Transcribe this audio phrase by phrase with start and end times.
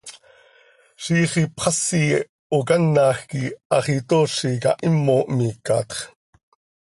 [1.03, 2.01] Ziix ipxasi
[2.53, 5.91] hocanaj quih hax itoozi cah, himo hmiicatx.